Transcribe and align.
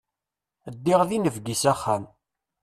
Ddiɣ 0.73 1.01
d 1.09 1.11
inebgi 1.17 1.55
s 1.61 1.63
axxam. 1.71 2.03